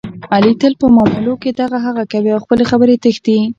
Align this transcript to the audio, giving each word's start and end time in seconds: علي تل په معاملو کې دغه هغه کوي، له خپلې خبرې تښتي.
علي 0.33 0.53
تل 0.61 0.73
په 0.81 0.87
معاملو 0.95 1.33
کې 1.41 1.49
دغه 1.61 1.77
هغه 1.85 2.03
کوي، 2.11 2.29
له 2.35 2.39
خپلې 2.43 2.63
خبرې 2.71 2.95
تښتي. 3.03 3.37